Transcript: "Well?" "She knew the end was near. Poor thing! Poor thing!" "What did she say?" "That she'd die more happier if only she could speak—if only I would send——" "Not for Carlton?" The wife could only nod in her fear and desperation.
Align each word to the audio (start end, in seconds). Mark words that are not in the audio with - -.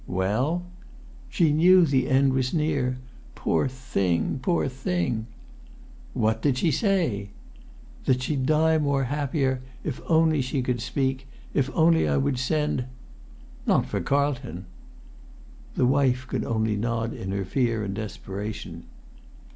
"Well?" 0.07 0.65
"She 1.29 1.53
knew 1.53 1.85
the 1.85 2.09
end 2.09 2.33
was 2.33 2.55
near. 2.55 2.97
Poor 3.35 3.67
thing! 3.67 4.39
Poor 4.41 4.67
thing!" 4.67 5.27
"What 6.15 6.41
did 6.41 6.57
she 6.57 6.71
say?" 6.71 7.29
"That 8.05 8.23
she'd 8.23 8.47
die 8.47 8.79
more 8.79 9.03
happier 9.03 9.61
if 9.83 10.01
only 10.07 10.41
she 10.41 10.63
could 10.63 10.81
speak—if 10.81 11.69
only 11.75 12.07
I 12.07 12.17
would 12.17 12.39
send——" 12.39 12.85
"Not 13.67 13.85
for 13.85 14.01
Carlton?" 14.01 14.65
The 15.75 15.85
wife 15.85 16.25
could 16.27 16.45
only 16.45 16.75
nod 16.75 17.13
in 17.13 17.29
her 17.29 17.45
fear 17.45 17.83
and 17.83 17.93
desperation. 17.93 18.85